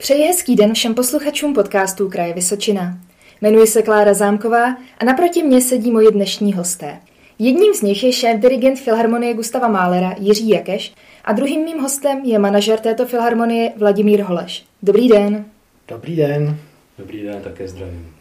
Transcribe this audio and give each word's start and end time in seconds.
Přeji 0.00 0.26
hezký 0.26 0.56
den 0.56 0.74
všem 0.74 0.94
posluchačům 0.94 1.54
podcastů 1.54 2.08
Kraje 2.08 2.34
Vysočina. 2.34 2.98
Jmenuji 3.40 3.66
se 3.66 3.82
Klára 3.82 4.14
Zámková 4.14 4.76
a 4.98 5.04
naproti 5.04 5.42
mně 5.42 5.60
sedí 5.60 5.90
moji 5.90 6.10
dnešní 6.10 6.52
hosté. 6.52 7.00
Jedním 7.38 7.74
z 7.74 7.82
nich 7.82 8.04
je 8.04 8.12
šéf-dirigent 8.12 8.76
Filharmonie 8.76 9.34
Gustava 9.34 9.68
Málera 9.68 10.14
Jiří 10.18 10.48
Jakeš 10.48 10.94
a 11.24 11.32
druhým 11.32 11.64
mým 11.64 11.78
hostem 11.78 12.20
je 12.24 12.38
manažer 12.38 12.78
této 12.78 13.06
filharmonie 13.06 13.72
Vladimír 13.76 14.22
Holeš. 14.22 14.64
Dobrý 14.82 15.08
den. 15.08 15.44
Dobrý 15.88 16.16
den. 16.16 16.56
Dobrý 16.98 17.22
den, 17.22 17.42
také 17.42 17.68
zdravím. 17.68 18.14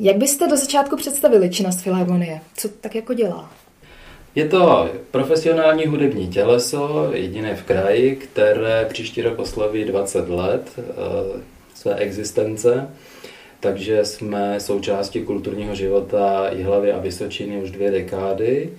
Jak 0.00 0.16
byste 0.16 0.48
do 0.48 0.56
začátku 0.56 0.96
představili 0.96 1.50
činnost 1.50 1.80
Filharmonie? 1.80 2.40
Co 2.56 2.68
tak 2.68 2.94
jako 2.94 3.14
dělá? 3.14 3.52
Je 4.34 4.48
to 4.48 4.90
profesionální 5.10 5.86
hudební 5.86 6.28
těleso, 6.28 7.10
jediné 7.12 7.56
v 7.56 7.62
kraji, 7.62 8.16
které 8.16 8.86
příští 8.88 9.22
rok 9.22 9.38
oslaví 9.38 9.84
20 9.84 10.28
let 10.28 10.78
e, 10.78 10.82
své 11.74 11.94
existence. 11.94 12.88
Takže 13.60 14.04
jsme 14.04 14.60
součástí 14.60 15.22
kulturního 15.22 15.74
života 15.74 16.50
Jihlavy 16.52 16.92
a 16.92 16.98
Vysočiny 16.98 17.62
už 17.62 17.70
dvě 17.70 17.90
dekády. 17.90 18.70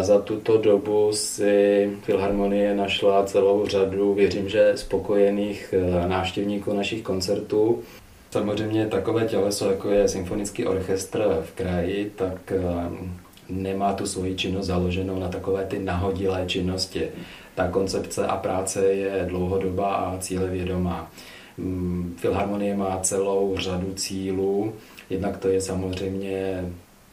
Za 0.00 0.18
tuto 0.20 0.56
dobu 0.56 1.12
si 1.12 1.90
Filharmonie 2.02 2.74
našla 2.74 3.24
celou 3.24 3.66
řadu, 3.66 4.14
věřím, 4.14 4.48
že 4.48 4.72
spokojených 4.74 5.74
e, 5.78 6.08
návštěvníků 6.08 6.72
našich 6.72 7.02
koncertů. 7.02 7.82
Samozřejmě 8.30 8.86
takové 8.86 9.24
těleso, 9.24 9.70
jako 9.70 9.90
je 9.90 10.08
symfonický 10.08 10.66
orchestr 10.66 11.42
v 11.44 11.52
kraji, 11.52 12.12
tak 12.16 12.52
nemá 13.48 13.92
tu 13.92 14.06
svoji 14.06 14.36
činnost 14.36 14.66
založenou 14.66 15.18
na 15.18 15.28
takové 15.28 15.64
ty 15.64 15.78
nahodilé 15.78 16.44
činnosti. 16.46 17.08
Ta 17.54 17.68
koncepce 17.68 18.26
a 18.26 18.36
práce 18.36 18.84
je 18.84 19.26
dlouhodobá 19.28 19.94
a 19.94 20.18
cílevědomá. 20.18 21.10
Mm, 21.58 22.14
Filharmonie 22.18 22.76
má 22.76 22.98
celou 23.00 23.56
řadu 23.58 23.92
cílů, 23.94 24.72
jednak 25.10 25.36
to 25.36 25.48
je 25.48 25.60
samozřejmě 25.60 26.64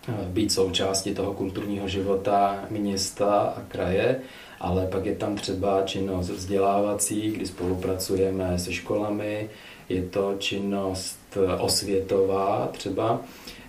eh, 0.09 0.13
být 0.27 0.51
součástí 0.51 1.15
toho 1.15 1.33
kulturního 1.33 1.87
života 1.87 2.65
města 2.69 3.53
a 3.57 3.61
kraje, 3.67 4.19
ale 4.59 4.87
pak 4.87 5.05
je 5.05 5.15
tam 5.15 5.35
třeba 5.35 5.81
činnost 5.81 6.29
vzdělávací, 6.29 7.31
kdy 7.31 7.45
spolupracujeme 7.45 8.59
se 8.59 8.73
školami, 8.73 9.49
je 9.89 10.01
to 10.01 10.35
činnost 10.39 11.19
eh, 11.35 11.55
osvětová 11.55 12.69
třeba, 12.71 13.21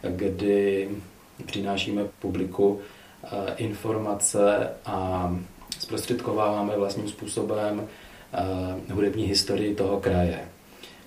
kdy 0.02 0.88
přinášíme 1.46 2.02
publiku 2.20 2.80
eh, 3.24 3.28
informace 3.56 4.70
a 4.86 5.30
zprostředkováváme 5.78 6.76
vlastním 6.76 7.08
způsobem 7.08 7.88
eh, 8.32 8.92
hudební 8.92 9.24
historii 9.24 9.74
toho 9.74 10.00
kraje. 10.00 10.48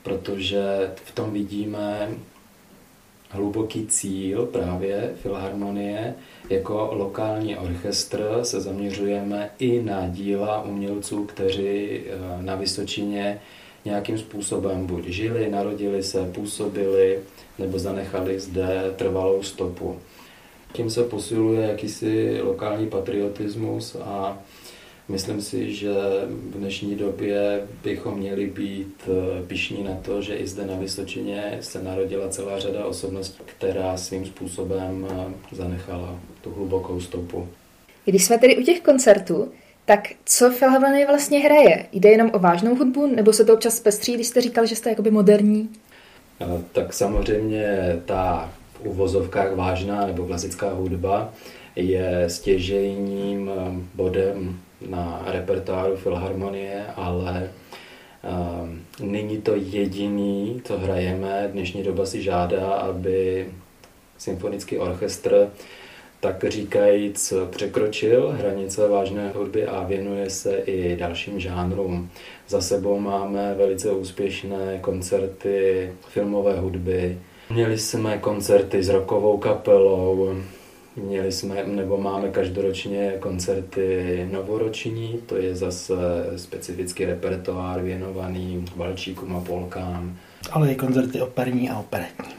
Protože 0.04 0.92
v 0.96 1.12
tom 1.12 1.32
vidíme 1.32 2.10
hluboký 3.30 3.88
cíl 3.88 4.46
právě 4.46 5.14
Filharmonie. 5.22 6.16
Jako 6.50 6.90
lokální 6.92 7.58
orchestr 7.58 8.40
se 8.44 8.62
zaměřujeme 8.62 9.50
i 9.60 9.82
na 9.84 10.08
díla 10.08 10.64
umělců, 10.64 11.26
kteří 11.26 12.00
eh, 12.00 12.44
na 12.44 12.56
Vysočině 12.56 13.42
nějakým 13.86 14.18
způsobem 14.18 14.88
buď 14.88 15.06
žili, 15.06 15.50
narodili 15.50 16.04
se, 16.04 16.32
působili 16.34 17.20
nebo 17.60 17.80
zanechali 17.80 18.40
zde 18.40 18.94
trvalou 18.96 19.44
stopu. 19.44 20.00
Tím 20.74 20.90
se 20.90 21.04
posiluje 21.04 21.68
jakýsi 21.68 22.42
lokální 22.42 22.88
patriotismus 22.88 23.96
a 23.96 24.40
myslím 25.10 25.42
si, 25.42 25.74
že 25.74 25.94
v 26.28 26.58
dnešní 26.58 26.96
době 26.96 27.68
bychom 27.84 28.18
měli 28.18 28.48
být 28.48 29.02
eh, 29.08 29.44
pišní 29.48 29.84
na 29.84 29.96
to, 30.02 30.22
že 30.22 30.36
i 30.36 30.48
zde 30.48 30.66
na 30.66 30.76
Vysočině 30.76 31.58
se 31.62 31.84
narodila 31.84 32.30
celá 32.30 32.60
řada 32.60 32.86
osobností, 32.86 33.44
která 33.46 33.98
svým 33.98 34.26
způsobem 34.26 35.08
eh, 35.10 35.56
zanechala 35.56 36.20
tu 36.42 36.52
hlubokou 36.52 37.02
stopu. 37.02 37.48
Když 38.06 38.26
jsme 38.26 38.38
tedy 38.38 38.58
u 38.58 38.64
těch 38.64 38.82
koncertů, 38.82 39.52
tak 39.88 40.08
co 40.26 40.52
Filharmonie 40.52 41.08
vlastně 41.08 41.40
hraje? 41.40 41.86
Jde 41.92 42.10
jenom 42.10 42.30
o 42.34 42.40
vážnou 42.40 42.76
hudbu, 42.76 43.08
nebo 43.08 43.34
se 43.34 43.46
to 43.46 43.54
občas 43.54 43.80
pestří, 43.80 44.14
když 44.14 44.28
jste 44.28 44.42
říkal, 44.42 44.66
že 44.66 44.76
jste 44.76 44.90
jakoby 44.90 45.12
moderní? 45.12 45.70
Eh, 46.42 46.62
tak 46.72 46.94
samozřejmě 46.94 47.96
ta 48.06 48.52
uvozovkách 48.84 49.56
vážná 49.56 50.08
nebo 50.08 50.26
klasická 50.26 50.74
hudba 50.74 51.34
je 51.76 52.24
stěžejním 52.28 53.52
eh, 53.56 53.72
bodem 53.96 54.60
na 54.90 55.24
repertoáru 55.26 55.96
Filharmonie, 55.96 56.86
ale 56.96 57.50
uh, 58.24 58.70
není 59.08 59.42
to 59.42 59.56
jediný, 59.56 60.62
co 60.64 60.78
hrajeme. 60.78 61.50
Dnešní 61.52 61.84
doba 61.84 62.06
si 62.06 62.22
žádá, 62.22 62.68
aby 62.68 63.48
symfonický 64.18 64.78
orchestr 64.78 65.50
tak 66.20 66.46
říkajíc 66.48 67.34
překročil 67.50 68.36
hranice 68.40 68.88
vážné 68.88 69.32
hudby 69.36 69.68
a 69.68 69.84
věnuje 69.84 70.30
se 70.30 70.58
i 70.58 70.96
dalším 70.96 71.40
žánrům. 71.40 72.10
Za 72.48 72.62
sebou 72.62 73.00
máme 73.00 73.56
velice 73.58 73.92
úspěšné 73.92 74.80
koncerty 74.82 75.92
filmové 76.10 76.60
hudby, 76.60 77.18
Měli 77.50 77.78
jsme 77.78 78.18
koncerty 78.18 78.84
s 78.84 78.90
rokovou 78.90 79.38
kapelou, 79.38 80.36
měli 80.96 81.32
jsme, 81.32 81.64
nebo 81.66 81.98
máme 81.98 82.30
každoročně 82.30 83.14
koncerty 83.20 84.30
novoroční, 84.32 85.20
to 85.26 85.38
je 85.38 85.56
zase 85.56 85.94
specifický 86.36 87.06
repertoár 87.06 87.82
věnovaný 87.82 88.66
valčíkům 88.76 89.36
a 89.36 89.40
polkám. 89.40 90.18
Ale 90.52 90.72
i 90.72 90.76
koncerty 90.76 91.22
operní 91.22 91.70
a 91.70 91.80
operetní. 91.80 92.37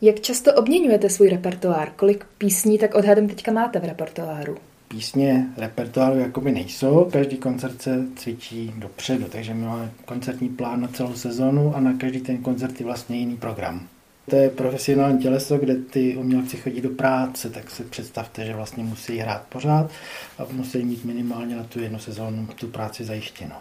Jak 0.00 0.20
často 0.20 0.54
obměňujete 0.54 1.10
svůj 1.10 1.28
repertoár? 1.28 1.90
Kolik 1.96 2.24
písní 2.38 2.78
tak 2.78 2.94
odhadem 2.94 3.28
teďka 3.28 3.52
máte 3.52 3.78
v 3.78 3.84
repertoáru? 3.84 4.56
Písně 4.88 5.46
repertoáru 5.56 6.18
jakoby 6.18 6.52
nejsou, 6.52 7.08
každý 7.12 7.36
koncert 7.36 7.82
se 7.82 8.04
cvičí 8.16 8.74
dopředu, 8.76 9.24
takže 9.24 9.54
my 9.54 9.64
máme 9.64 9.90
koncertní 10.04 10.48
plán 10.48 10.80
na 10.80 10.88
celou 10.88 11.14
sezonu 11.14 11.76
a 11.76 11.80
na 11.80 11.92
každý 11.92 12.20
ten 12.20 12.38
koncert 12.38 12.80
je 12.80 12.86
vlastně 12.86 13.16
jiný 13.16 13.36
program. 13.36 13.88
To 14.30 14.36
je 14.36 14.50
profesionální 14.50 15.18
těleso, 15.18 15.58
kde 15.58 15.74
ty 15.74 16.16
umělci 16.16 16.56
chodí 16.56 16.80
do 16.80 16.90
práce, 16.90 17.50
tak 17.50 17.70
si 17.70 17.84
představte, 17.84 18.44
že 18.44 18.54
vlastně 18.54 18.84
musí 18.84 19.18
hrát 19.18 19.42
pořád 19.48 19.90
a 20.38 20.46
musí 20.52 20.84
mít 20.84 21.04
minimálně 21.04 21.56
na 21.56 21.64
tu 21.64 21.80
jednu 21.80 21.98
sezónu 21.98 22.48
tu 22.54 22.66
práci 22.66 23.04
zajištěno. 23.04 23.54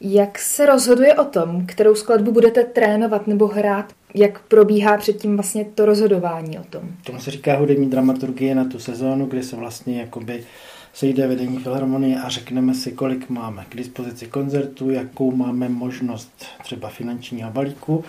Jak 0.00 0.38
se 0.38 0.66
rozhoduje 0.66 1.14
o 1.14 1.24
tom, 1.24 1.66
kterou 1.66 1.94
skladbu 1.94 2.32
budete 2.32 2.64
trénovat 2.64 3.26
nebo 3.26 3.46
hrát? 3.46 3.92
Jak 4.14 4.42
probíhá 4.42 4.96
předtím 4.98 5.36
vlastně 5.36 5.64
to 5.64 5.86
rozhodování 5.86 6.58
o 6.58 6.64
tom? 6.64 6.82
Tomu 7.04 7.20
se 7.20 7.30
říká 7.30 7.56
hudební 7.56 7.90
dramaturgie 7.90 8.54
na 8.54 8.64
tu 8.64 8.78
sezónu, 8.78 9.26
kdy 9.26 9.42
se 9.42 9.56
vlastně 9.56 10.00
jakoby 10.00 10.44
sejde 10.92 11.26
vedení 11.26 11.58
filharmonie 11.58 12.20
a 12.20 12.28
řekneme 12.28 12.74
si, 12.74 12.92
kolik 12.92 13.28
máme 13.28 13.64
k 13.68 13.76
dispozici 13.76 14.26
koncertů, 14.26 14.90
jakou 14.90 15.36
máme 15.36 15.68
možnost 15.68 16.46
třeba 16.62 16.88
finančního 16.88 17.50
balíku 17.50 18.04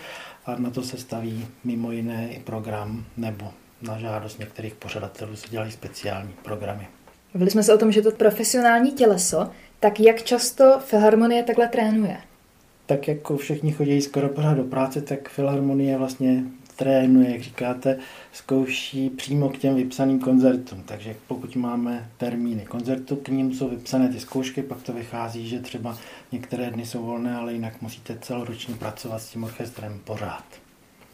a 0.45 0.55
na 0.55 0.69
to 0.69 0.83
se 0.83 0.97
staví 0.97 1.45
mimo 1.63 1.91
jiné 1.91 2.29
i 2.31 2.39
program 2.39 3.05
nebo 3.17 3.51
na 3.81 3.99
žádost 3.99 4.39
některých 4.39 4.75
pořadatelů 4.75 5.35
se 5.35 5.47
dělají 5.49 5.71
speciální 5.71 6.33
programy. 6.43 6.87
Mluvili 7.33 7.51
jsme 7.51 7.63
se 7.63 7.73
o 7.73 7.77
tom, 7.77 7.91
že 7.91 8.01
to 8.01 8.11
profesionální 8.11 8.91
těleso, 8.91 9.49
tak 9.79 9.99
jak 9.99 10.23
často 10.23 10.79
Filharmonie 10.85 11.43
takhle 11.43 11.67
trénuje? 11.67 12.17
Tak 12.85 13.07
jako 13.07 13.37
všichni 13.37 13.71
chodí 13.71 14.01
skoro 14.01 14.29
pořád 14.29 14.53
do 14.53 14.63
práce, 14.63 15.01
tak 15.01 15.29
Filharmonie 15.29 15.97
vlastně 15.97 16.43
trénuje, 16.75 17.31
jak 17.31 17.41
říkáte, 17.41 17.97
zkouší 18.33 19.09
přímo 19.09 19.49
k 19.49 19.57
těm 19.57 19.75
vypsaným 19.75 20.19
koncertům. 20.19 20.83
Takže 20.85 21.15
pokud 21.27 21.55
máme 21.55 22.09
termíny 22.17 22.65
koncertu, 22.65 23.15
k 23.15 23.27
ním 23.27 23.53
jsou 23.53 23.69
vypsané 23.69 24.09
ty 24.09 24.19
zkoušky, 24.19 24.63
pak 24.63 24.81
to 24.81 24.93
vychází, 24.93 25.47
že 25.47 25.59
třeba 25.59 25.97
některé 26.31 26.71
dny 26.71 26.85
jsou 26.85 27.05
volné, 27.05 27.35
ale 27.35 27.53
jinak 27.53 27.81
musíte 27.81 28.17
celoročně 28.21 28.75
pracovat 28.75 29.19
s 29.19 29.29
tím 29.29 29.43
orchestrem 29.43 29.99
pořád. 30.03 30.64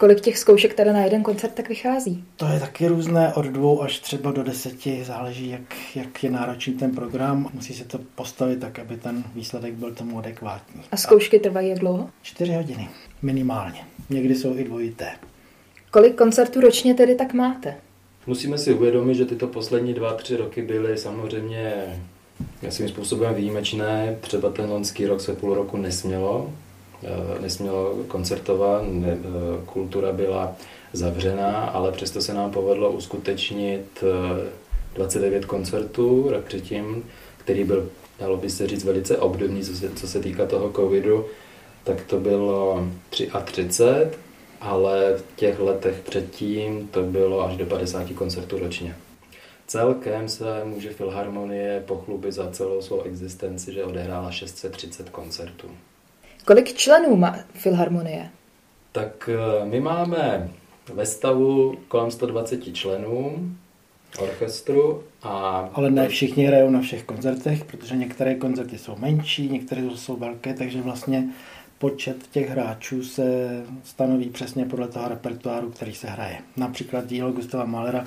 Kolik 0.01 0.21
těch 0.21 0.37
zkoušek 0.37 0.73
teda 0.73 0.93
na 0.93 1.03
jeden 1.03 1.23
koncert 1.23 1.53
tak 1.53 1.69
vychází? 1.69 2.23
To 2.35 2.45
je 2.45 2.59
taky 2.59 2.87
různé, 2.87 3.33
od 3.33 3.45
dvou 3.45 3.81
až 3.81 3.99
třeba 3.99 4.31
do 4.31 4.43
deseti, 4.43 5.03
záleží, 5.03 5.49
jak, 5.49 5.61
jak 5.95 6.23
je 6.23 6.31
náročný 6.31 6.73
ten 6.73 6.91
program. 6.91 7.49
Musí 7.53 7.73
se 7.73 7.83
to 7.83 7.99
postavit 8.15 8.59
tak, 8.59 8.79
aby 8.79 8.97
ten 8.97 9.23
výsledek 9.35 9.73
byl 9.73 9.91
tomu 9.91 10.19
adekvátní. 10.19 10.81
A 10.91 10.97
zkoušky 10.97 11.39
trvají 11.39 11.69
jak 11.69 11.79
dlouho? 11.79 12.09
Čtyři 12.21 12.53
hodiny, 12.53 12.89
minimálně. 13.21 13.79
Někdy 14.09 14.35
jsou 14.35 14.57
i 14.57 14.63
dvojité. 14.63 15.11
Kolik 15.91 16.15
koncertů 16.15 16.61
ročně 16.61 16.93
tedy 16.93 17.15
tak 17.15 17.33
máte? 17.33 17.75
Musíme 18.27 18.57
si 18.57 18.73
uvědomit, 18.73 19.15
že 19.15 19.25
tyto 19.25 19.47
poslední 19.47 19.93
dva, 19.93 20.13
tři 20.13 20.37
roky 20.37 20.61
byly 20.61 20.97
samozřejmě 20.97 21.73
svým 22.69 22.89
způsobem 22.89 23.33
výjimečné. 23.33 24.17
Třeba 24.21 24.49
ten 24.49 24.69
loňský 24.69 25.05
rok 25.05 25.21
se 25.21 25.33
půl 25.33 25.53
roku 25.53 25.77
nesmělo, 25.77 26.53
nesmělo 27.41 27.95
koncertovat, 28.07 28.83
ne, 28.87 29.17
eh, 29.19 29.65
kultura 29.65 30.11
byla 30.11 30.55
zavřená, 30.93 31.65
ale 31.65 31.91
přesto 31.91 32.21
se 32.21 32.33
nám 32.33 32.51
povedlo 32.51 32.91
uskutečnit 32.91 34.03
29 34.95 35.43
eh, 35.43 35.47
koncertů 35.47 36.27
rok 36.29 36.43
předtím, 36.45 37.03
který 37.37 37.63
byl, 37.63 37.89
dalo 38.19 38.37
by 38.37 38.49
se 38.49 38.67
říct, 38.67 38.83
velice 38.83 39.17
obdobný, 39.17 39.63
co 39.63 39.75
se, 39.75 39.89
co 39.89 40.07
se 40.07 40.19
týká 40.19 40.45
toho 40.45 40.71
covidu. 40.71 41.25
tak 41.83 42.01
to 42.01 42.19
bylo 42.19 42.87
33, 43.43 44.17
ale 44.61 45.17
v 45.17 45.23
těch 45.35 45.59
letech 45.59 45.99
předtím 45.99 46.87
to 46.87 47.03
bylo 47.03 47.45
až 47.45 47.57
do 47.57 47.65
50 47.65 48.13
koncertů 48.13 48.59
ročně. 48.59 48.95
Celkem 49.67 50.29
se 50.29 50.63
může 50.63 50.89
Filharmonie 50.89 51.83
pochlubit 51.87 52.33
za 52.33 52.51
celou 52.51 52.81
svou 52.81 53.01
existenci, 53.01 53.73
že 53.73 53.83
odehrála 53.83 54.31
630 54.31 55.09
koncertů. 55.09 55.67
Kolik 56.45 56.73
členů 56.73 57.15
má 57.15 57.35
Filharmonie? 57.53 58.29
Tak 58.91 59.29
eh, 59.33 59.65
my 59.65 59.79
máme 59.79 60.49
ve 60.93 61.05
stavu 61.05 61.77
kolem 61.87 62.11
120 62.11 62.75
členů 62.75 63.49
orchestru. 64.19 65.03
A... 65.23 65.29
Ale 65.73 65.91
ne 65.91 66.07
všichni 66.07 66.45
hrajou 66.45 66.69
na 66.69 66.81
všech 66.81 67.03
koncertech, 67.03 67.65
protože 67.65 67.95
některé 67.95 68.35
koncerty 68.35 68.77
jsou 68.77 68.95
menší, 68.95 69.49
některé 69.49 69.81
jsou 69.95 70.15
velké, 70.15 70.53
takže 70.53 70.81
vlastně 70.81 71.23
počet 71.77 72.27
těch 72.31 72.49
hráčů 72.49 73.03
se 73.03 73.49
stanoví 73.83 74.29
přesně 74.29 74.65
podle 74.65 74.87
toho 74.87 75.07
repertoáru, 75.07 75.71
který 75.71 75.93
se 75.93 76.07
hraje. 76.07 76.37
Například 76.57 77.07
dílo 77.07 77.31
Gustava 77.31 77.65
Mahlera 77.65 78.05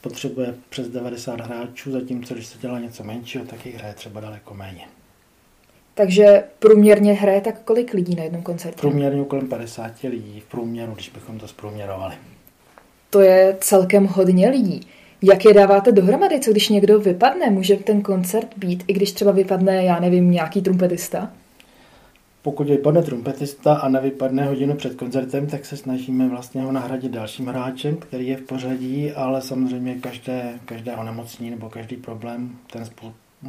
potřebuje 0.00 0.54
přes 0.68 0.88
90 0.88 1.40
hráčů, 1.40 1.92
zatímco 1.92 2.34
když 2.34 2.46
se 2.46 2.58
dělá 2.58 2.78
něco 2.78 3.04
menšího, 3.04 3.44
tak 3.44 3.66
jich 3.66 3.74
hraje 3.74 3.94
třeba 3.94 4.20
daleko 4.20 4.54
méně. 4.54 4.88
Takže 5.96 6.44
průměrně 6.58 7.12
hraje 7.12 7.40
tak 7.40 7.62
kolik 7.64 7.94
lidí 7.94 8.14
na 8.14 8.22
jednom 8.22 8.42
koncertě? 8.42 8.80
Průměrně 8.80 9.24
kolem 9.24 9.48
50 9.48 9.92
lidí 10.02 10.40
v 10.40 10.50
průměru, 10.50 10.92
když 10.94 11.08
bychom 11.08 11.38
to 11.38 11.48
zprůměrovali. 11.48 12.14
To 13.10 13.20
je 13.20 13.56
celkem 13.60 14.06
hodně 14.06 14.48
lidí. 14.48 14.80
Jak 15.22 15.44
je 15.44 15.54
dáváte 15.54 15.92
dohromady, 15.92 16.40
co 16.40 16.50
když 16.50 16.68
někdo 16.68 17.00
vypadne? 17.00 17.50
Může 17.50 17.76
ten 17.76 18.02
koncert 18.02 18.48
být, 18.56 18.84
i 18.88 18.92
když 18.92 19.12
třeba 19.12 19.32
vypadne, 19.32 19.84
já 19.84 20.00
nevím, 20.00 20.30
nějaký 20.30 20.62
trumpetista? 20.62 21.32
Pokud 22.42 22.68
vypadne 22.68 23.02
trumpetista 23.02 23.74
a 23.74 23.88
nevypadne 23.88 24.44
hodinu 24.44 24.74
před 24.74 24.94
koncertem, 24.94 25.46
tak 25.46 25.64
se 25.64 25.76
snažíme 25.76 26.28
vlastně 26.28 26.62
ho 26.62 26.72
nahradit 26.72 27.12
dalším 27.12 27.46
hráčem, 27.46 27.96
který 27.96 28.26
je 28.28 28.36
v 28.36 28.42
pořadí, 28.42 29.12
ale 29.12 29.42
samozřejmě 29.42 29.94
každé, 29.94 30.58
každé 30.64 30.96
onemocnění 30.96 31.50
nebo 31.50 31.70
každý 31.70 31.96
problém 31.96 32.56
ten 32.72 32.84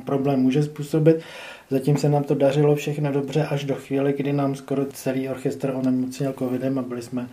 problém 0.06 0.40
může 0.40 0.64
způsobit. 0.64 1.20
Zatím 1.70 1.98
se 1.98 2.10
nám 2.10 2.24
to 2.24 2.36
dařilo 2.36 2.76
všechno 2.76 3.12
dobře 3.12 3.46
až 3.46 3.64
do 3.64 3.76
chvíle, 3.76 4.14
kdy 4.14 4.34
nám 4.34 4.56
skoro 4.56 4.86
celý 4.86 5.30
orchestr 5.30 5.74
onemocněl 5.76 6.34
covidem 6.34 6.80
a 6.80 6.82
byli 6.82 7.02
jsme 7.02 7.28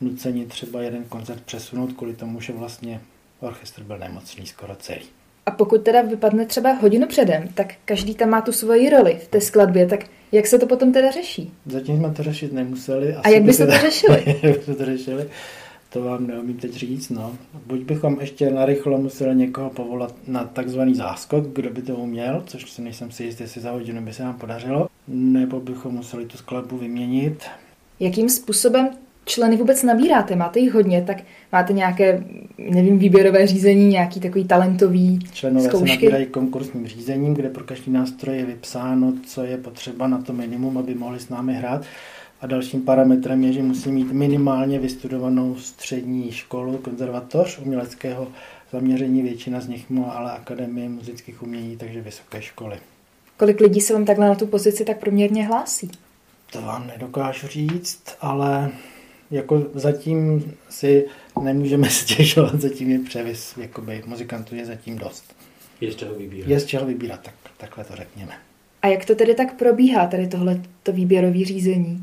nuceni 0.00 0.46
třeba 0.46 0.82
jeden 0.82 1.04
koncert 1.04 1.40
přesunout 1.40 1.92
kvůli 1.92 2.14
tomu, 2.14 2.40
že 2.40 2.52
vlastně 2.52 3.00
orchestr 3.40 3.82
byl 3.82 3.98
nemocný 3.98 4.46
skoro 4.46 4.76
celý. 4.76 5.06
A 5.46 5.50
pokud 5.50 5.82
teda 5.82 6.02
vypadne 6.02 6.46
třeba 6.46 6.72
hodinu 6.72 7.06
předem, 7.06 7.48
tak 7.54 7.74
každý 7.84 8.14
tam 8.14 8.30
má 8.30 8.40
tu 8.40 8.52
svoji 8.52 8.90
roli 8.90 9.18
v 9.22 9.28
té 9.28 9.40
skladbě, 9.40 9.86
tak 9.86 10.00
jak 10.32 10.46
se 10.46 10.58
to 10.58 10.66
potom 10.66 10.92
teda 10.92 11.10
řeší? 11.10 11.52
Zatím 11.66 11.96
jsme 11.96 12.10
to 12.10 12.22
řešit 12.22 12.52
nemuseli. 12.52 13.14
Asi 13.14 13.24
a 13.24 13.28
jak 13.28 13.42
byste 13.42 13.66
to 13.66 13.72
řešili? 13.72 14.24
jak 14.42 14.56
byste 14.56 14.74
to 14.74 14.84
řešili? 14.84 15.28
To 15.90 16.02
vám 16.02 16.26
neumím 16.26 16.56
teď 16.56 16.72
říct, 16.72 17.10
no. 17.10 17.36
Buď 17.66 17.80
bychom 17.80 18.20
ještě 18.20 18.50
narychlo 18.50 18.98
museli 18.98 19.36
někoho 19.36 19.70
povolat 19.70 20.14
na 20.26 20.44
takzvaný 20.44 20.94
záskok, 20.94 21.46
kdo 21.46 21.70
by 21.70 21.82
to 21.82 21.96
uměl, 21.96 22.42
což 22.46 22.70
si 22.70 22.82
nejsem 22.82 23.10
si 23.10 23.24
jistý, 23.24 23.42
jestli 23.42 23.60
za 23.60 23.70
hodinu 23.70 24.02
by 24.02 24.12
se 24.12 24.22
nám 24.22 24.34
podařilo, 24.34 24.88
nebo 25.08 25.60
bychom 25.60 25.94
museli 25.94 26.26
tu 26.26 26.36
skladbu 26.36 26.76
vyměnit. 26.76 27.44
Jakým 28.00 28.28
způsobem 28.28 28.88
členy 29.24 29.56
vůbec 29.56 29.82
nabíráte? 29.82 30.36
Máte 30.36 30.60
jich 30.60 30.74
hodně, 30.74 31.02
tak 31.02 31.22
máte 31.52 31.72
nějaké, 31.72 32.24
nevím, 32.58 32.98
výběrové 32.98 33.46
řízení, 33.46 33.88
nějaký 33.88 34.20
takový 34.20 34.44
talentový 34.44 35.18
Členové 35.32 35.68
zkoušky? 35.68 35.88
se 35.88 35.94
nabírají 35.94 36.26
konkursním 36.26 36.86
řízením, 36.88 37.34
kde 37.34 37.48
pro 37.48 37.64
každý 37.64 37.92
nástroj 37.92 38.36
je 38.36 38.44
vypsáno, 38.44 39.12
co 39.26 39.42
je 39.42 39.56
potřeba 39.56 40.08
na 40.08 40.18
to 40.18 40.32
minimum, 40.32 40.78
aby 40.78 40.94
mohli 40.94 41.20
s 41.20 41.28
námi 41.28 41.54
hrát. 41.54 41.84
A 42.40 42.46
dalším 42.46 42.82
parametrem 42.82 43.44
je, 43.44 43.52
že 43.52 43.62
musí 43.62 43.92
mít 43.92 44.12
minimálně 44.12 44.78
vystudovanou 44.78 45.56
střední 45.56 46.32
školu, 46.32 46.78
konzervatoř 46.78 47.58
uměleckého 47.58 48.28
zaměření. 48.72 49.22
Většina 49.22 49.60
z 49.60 49.68
nich 49.68 49.90
má 49.90 50.10
ale 50.10 50.32
akademie 50.32 50.88
muzických 50.88 51.42
umění, 51.42 51.76
takže 51.76 52.00
vysoké 52.00 52.42
školy. 52.42 52.78
Kolik 53.36 53.60
lidí 53.60 53.80
se 53.80 53.92
vám 53.92 54.04
takhle 54.04 54.28
na 54.28 54.34
tu 54.34 54.46
pozici 54.46 54.84
tak 54.84 54.98
proměrně 54.98 55.46
hlásí? 55.46 55.90
To 56.52 56.62
vám 56.62 56.86
nedokážu 56.86 57.46
říct, 57.46 58.02
ale 58.20 58.70
jako 59.30 59.66
zatím 59.74 60.52
si 60.68 61.06
nemůžeme 61.42 61.90
stěžovat, 61.90 62.60
zatím 62.60 62.90
je 62.90 62.98
převis, 62.98 63.56
jakoby 63.56 64.02
muzikantů 64.06 64.54
je 64.54 64.66
zatím 64.66 64.98
dost. 64.98 65.34
Je 65.80 65.92
z 65.92 65.96
čeho 65.96 66.14
vybírat. 66.14 66.48
Je 66.48 66.60
z 66.60 66.66
čeho 66.66 66.86
vybírat, 66.86 67.20
tak, 67.22 67.34
takhle 67.56 67.84
to 67.84 67.96
řekněme. 67.96 68.47
A 68.82 68.86
jak 68.86 69.04
to 69.04 69.14
tedy 69.14 69.34
tak 69.34 69.54
probíhá, 69.54 70.06
tady 70.06 70.26
tohle 70.26 70.60
to 70.82 70.92
výběrové 70.92 71.44
řízení? 71.44 72.02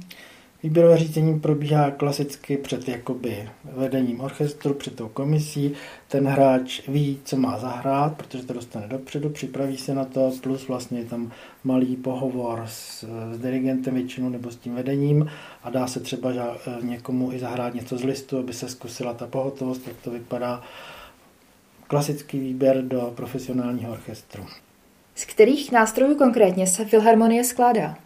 Výběrové 0.63 0.97
řízení 0.97 1.39
probíhá 1.39 1.91
klasicky 1.91 2.57
před 2.57 2.87
jakoby 2.87 3.49
vedením 3.63 4.19
orchestru, 4.19 4.73
před 4.73 4.95
tou 4.95 5.07
komisí. 5.07 5.71
Ten 6.07 6.27
hráč 6.27 6.81
ví, 6.87 7.19
co 7.23 7.37
má 7.37 7.59
zahrát, 7.59 8.17
protože 8.17 8.43
to 8.43 8.53
dostane 8.53 8.87
dopředu, 8.87 9.29
připraví 9.29 9.77
se 9.77 9.95
na 9.95 10.05
to, 10.05 10.31
plus 10.41 10.67
vlastně 10.67 10.99
je 10.99 11.05
tam 11.05 11.31
malý 11.63 11.95
pohovor 11.95 12.63
s, 12.67 13.05
s 13.33 13.37
dirigentem 13.37 13.93
většinou 13.93 14.29
nebo 14.29 14.51
s 14.51 14.55
tím 14.55 14.75
vedením 14.75 15.29
a 15.63 15.69
dá 15.69 15.87
se 15.87 15.99
třeba 15.99 16.31
někomu 16.81 17.33
i 17.33 17.39
zahrát 17.39 17.73
něco 17.73 17.97
z 17.97 18.03
listu, 18.03 18.37
aby 18.37 18.53
se 18.53 18.69
zkusila 18.69 19.13
ta 19.13 19.27
pohotovost, 19.27 19.87
jak 19.87 19.97
to 19.97 20.11
vypadá. 20.11 20.63
Klasický 21.87 22.39
výběr 22.39 22.81
do 22.81 23.13
profesionálního 23.15 23.91
orchestru. 23.91 24.45
Z 25.15 25.25
kterých 25.25 25.71
nástrojů 25.71 26.15
konkrétně 26.15 26.67
se 26.67 26.85
Filharmonie 26.85 27.43
skládá? 27.43 27.97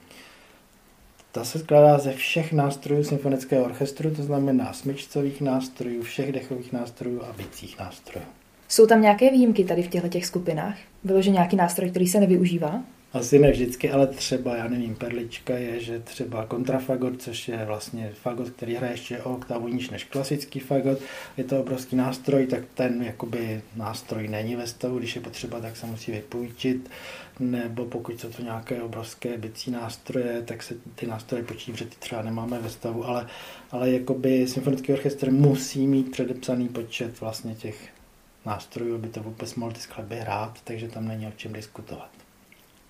Ta 1.32 1.44
se 1.44 1.60
skládá 1.60 1.98
ze 1.98 2.12
všech 2.12 2.54
nástrojů 2.54 3.04
symfonického 3.04 3.66
orchestru, 3.66 4.16
to 4.16 4.24
znamená 4.24 4.74
smyčcových 4.74 5.42
nástrojů, 5.42 6.02
všech 6.02 6.32
dechových 6.32 6.74
nástrojů 6.74 7.22
a 7.24 7.34
bicích 7.34 7.80
nástrojů. 7.80 8.26
Jsou 8.68 8.88
tam 8.88 9.02
nějaké 9.02 9.32
výjimky 9.32 9.64
tady 9.64 9.84
v 9.84 9.88
těchto 9.88 10.08
těch 10.08 10.26
skupinách? 10.26 10.78
Bylo, 11.04 11.22
že 11.22 11.30
nějaký 11.30 11.56
nástroj, 11.56 11.90
který 11.90 12.08
se 12.08 12.20
nevyužívá? 12.20 12.82
Asi 13.14 13.40
ne 13.40 13.52
vždycky, 13.52 13.92
ale 13.92 14.08
třeba, 14.08 14.56
já 14.56 14.68
nevím, 14.68 14.96
perlička 14.96 15.58
je, 15.58 15.80
že 15.80 16.00
třeba 16.00 16.46
kontrafagot, 16.46 17.22
což 17.22 17.48
je 17.48 17.66
vlastně 17.66 18.12
fagot, 18.14 18.50
který 18.50 18.76
hraje 18.76 18.94
ještě 18.94 19.22
o 19.22 19.34
oktavu 19.34 19.68
níž 19.68 19.90
než 19.90 20.04
klasický 20.04 20.60
fagot. 20.60 21.00
Je 21.38 21.44
to 21.44 21.60
obrovský 21.60 21.96
nástroj, 21.96 22.48
tak 22.48 22.64
ten 22.74 23.04
jakoby 23.04 23.62
nástroj 23.76 24.28
není 24.28 24.56
ve 24.56 24.68
stavu, 24.68 25.00
když 25.00 25.16
je 25.16 25.22
potřeba, 25.22 25.60
tak 25.60 25.78
se 25.78 25.86
musí 25.86 26.12
vypůjčit. 26.12 26.90
Nebo 27.40 27.86
pokud 27.86 28.20
jsou 28.20 28.30
to 28.30 28.42
nějaké 28.42 28.82
obrovské 28.82 29.38
bicí 29.38 29.72
nástroje, 29.72 30.42
tak 30.46 30.64
se 30.64 30.76
ty 30.96 31.08
nástroje 31.08 31.44
počítí, 31.44 31.78
že 31.78 31.86
ty 31.86 31.96
třeba 32.00 32.22
nemáme 32.22 32.60
ve 32.60 32.70
stavu, 32.70 33.06
ale, 33.06 33.28
ale 33.72 33.92
jakoby 33.92 34.48
symfonický 34.48 34.94
orchestr 34.94 35.32
musí 35.32 35.88
mít 35.88 36.12
předepsaný 36.12 36.68
počet 36.68 37.22
vlastně 37.22 37.56
těch 37.56 37.90
nástrojů, 38.46 38.96
aby 38.96 39.08
to 39.08 39.24
vůbec 39.24 39.56
mohl 39.56 39.72
ty 39.72 39.80
skladby 39.80 40.16
hrát, 40.16 40.60
takže 40.64 40.88
tam 40.88 41.08
není 41.08 41.28
o 41.28 41.32
čem 41.38 41.54
diskutovat 41.54 42.19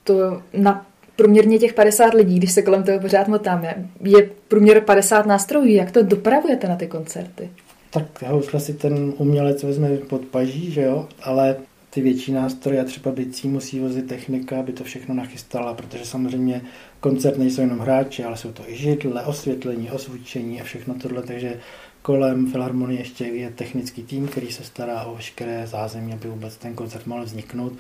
to 0.10 0.42
na 0.54 0.86
průměrně 1.16 1.60
těch 1.60 1.74
50 1.74 2.14
lidí, 2.14 2.38
když 2.38 2.52
se 2.52 2.62
kolem 2.62 2.84
toho 2.84 3.00
pořád 3.00 3.28
motáme, 3.28 3.90
je 4.04 4.30
průměr 4.48 4.82
50 4.82 5.26
nástrojů. 5.26 5.66
Jak 5.66 5.92
to 5.92 6.04
dopravujete 6.04 6.68
na 6.68 6.76
ty 6.76 6.88
koncerty? 6.88 7.50
Tak 7.90 8.24
housle 8.24 8.60
si 8.60 8.74
ten 8.74 9.14
umělec 9.18 9.64
vezme 9.64 9.90
pod 9.98 10.22
paží, 10.22 10.72
že 10.72 10.82
jo, 10.82 11.08
ale 11.24 11.56
ty 11.90 12.02
větší 12.02 12.32
nástroje 12.32 12.84
třeba 12.84 13.12
bicí 13.12 13.48
musí 13.48 13.80
vozit 13.80 14.08
technika, 14.08 14.60
aby 14.60 14.74
to 14.74 14.84
všechno 14.84 15.16
nachystala, 15.16 15.74
protože 15.74 16.06
samozřejmě 16.06 16.62
koncert 17.00 17.38
nejsou 17.38 17.62
jenom 17.62 17.80
hráči, 17.80 18.24
ale 18.24 18.38
jsou 18.38 18.52
to 18.52 18.64
i 18.68 18.76
židle, 18.76 19.26
osvětlení, 19.26 19.92
osvíčení 19.92 20.62
a 20.62 20.64
všechno 20.64 20.96
tohle, 21.02 21.22
takže 21.22 21.60
kolem 22.02 22.52
Filharmonie 22.52 23.00
ještě 23.00 23.26
je 23.26 23.50
technický 23.50 24.04
tým, 24.04 24.28
který 24.28 24.52
se 24.52 24.64
stará 24.64 25.04
o 25.04 25.16
veškeré 25.16 25.68
zázemí, 25.68 26.14
aby 26.14 26.28
vůbec 26.28 26.58
ten 26.58 26.76
koncert 26.76 27.08
mohl 27.08 27.24
vzniknout 27.24 27.74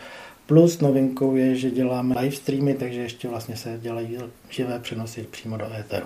Plus 0.50 0.80
novinkou 0.80 1.36
je, 1.36 1.56
že 1.56 1.72
děláme 1.72 2.16
live 2.22 2.36
streamy, 2.36 2.74
takže 2.74 3.02
ještě 3.02 3.28
vlastně 3.28 3.56
se 3.56 3.78
dělají 3.82 4.18
živé 4.50 4.80
přenosy 4.80 5.28
přímo 5.32 5.58
do 5.58 5.66
éteru. 5.80 6.06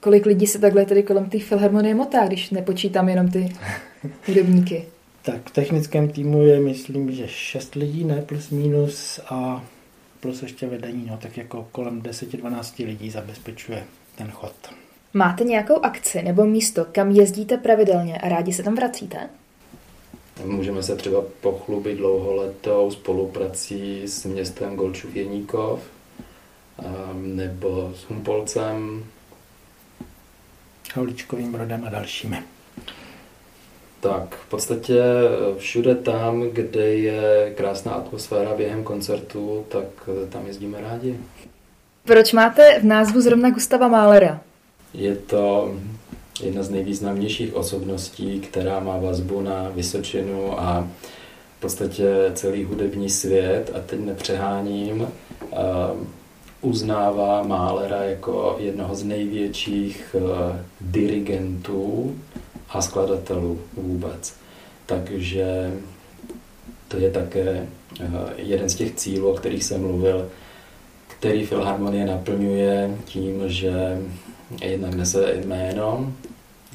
Kolik 0.00 0.26
lidí 0.26 0.46
se 0.46 0.58
takhle 0.58 0.84
tedy 0.84 1.02
kolem 1.02 1.30
té 1.30 1.38
filharmonie 1.38 1.94
motá, 1.94 2.26
když 2.26 2.50
nepočítám 2.50 3.08
jenom 3.08 3.30
ty 3.30 3.52
hudebníky? 4.26 4.84
tak 5.22 5.50
v 5.50 5.52
technickém 5.52 6.08
týmu 6.08 6.42
je, 6.42 6.60
myslím, 6.60 7.12
že 7.12 7.28
6 7.28 7.74
lidí, 7.74 8.04
ne 8.04 8.22
plus 8.22 8.50
minus 8.50 9.20
a 9.28 9.64
plus 10.20 10.42
ještě 10.42 10.66
vedení, 10.66 11.06
no, 11.10 11.16
tak 11.16 11.36
jako 11.36 11.68
kolem 11.72 12.02
10-12 12.02 12.86
lidí 12.86 13.10
zabezpečuje 13.10 13.84
ten 14.16 14.30
chod. 14.30 14.54
Máte 15.14 15.44
nějakou 15.44 15.84
akci 15.84 16.22
nebo 16.22 16.46
místo, 16.46 16.86
kam 16.92 17.10
jezdíte 17.10 17.56
pravidelně 17.56 18.18
a 18.18 18.28
rádi 18.28 18.52
se 18.52 18.62
tam 18.62 18.74
vracíte? 18.74 19.30
Můžeme 20.44 20.82
se 20.82 20.96
třeba 20.96 21.22
pochlubit 21.40 21.98
dlouholetou 21.98 22.90
spoluprací 22.90 24.02
s 24.06 24.24
městem 24.24 24.76
Golčův 24.76 25.16
Jeníkov 25.16 25.80
nebo 27.12 27.92
s 27.96 28.08
Humpolcem. 28.08 29.04
Hauličkovým 30.94 31.52
Brodem 31.52 31.84
a 31.86 31.90
dalšími. 31.90 32.42
Tak, 34.00 34.34
v 34.34 34.50
podstatě 34.50 35.02
všude 35.58 35.94
tam, 35.94 36.40
kde 36.40 36.94
je 36.94 37.54
krásná 37.56 37.92
atmosféra 37.92 38.54
během 38.54 38.84
koncertu, 38.84 39.66
tak 39.68 40.08
tam 40.28 40.46
jezdíme 40.46 40.80
rádi. 40.80 41.20
Proč 42.04 42.32
máte 42.32 42.80
v 42.80 42.84
názvu 42.84 43.20
zrovna 43.20 43.50
Gustava 43.50 43.88
Málera? 43.88 44.40
Je 44.94 45.16
to 45.16 45.74
jedna 46.42 46.62
z 46.62 46.70
nejvýznamnějších 46.70 47.54
osobností, 47.54 48.40
která 48.40 48.80
má 48.80 48.98
vazbu 48.98 49.40
na 49.40 49.68
Vysočinu 49.74 50.60
a 50.60 50.88
v 51.58 51.60
podstatě 51.60 52.30
celý 52.34 52.64
hudební 52.64 53.10
svět, 53.10 53.70
a 53.74 53.80
teď 53.86 54.00
nepřeháním, 54.00 55.08
uznává 56.60 57.42
Málera 57.42 58.02
jako 58.02 58.56
jednoho 58.58 58.94
z 58.94 59.04
největších 59.04 60.16
dirigentů 60.80 62.16
a 62.68 62.82
skladatelů 62.82 63.60
vůbec. 63.76 64.34
Takže 64.86 65.72
to 66.88 66.96
je 66.96 67.10
také 67.10 67.66
jeden 68.36 68.68
z 68.68 68.74
těch 68.74 68.94
cílů, 68.94 69.30
o 69.30 69.34
kterých 69.34 69.64
jsem 69.64 69.80
mluvil, 69.80 70.28
který 71.18 71.46
Filharmonie 71.46 72.06
naplňuje 72.06 72.96
tím, 73.04 73.42
že 73.46 73.98
jednak 74.62 74.94
nese 74.94 75.34
jméno 75.44 76.12